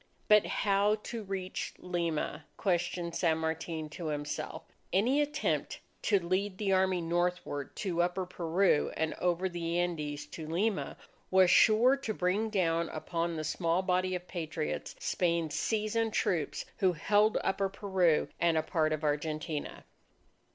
[0.27, 2.45] But how to reach Lima?
[2.57, 4.63] questioned San Martin to himself.
[4.91, 10.47] Any attempt to lead the army northward to Upper Peru, and over the Andes to
[10.47, 10.97] Lima,
[11.29, 16.93] was sure to bring down upon the small body of Patriots, Spain's seasoned troops who
[16.93, 19.85] held Upper Peru and a part of Argentina.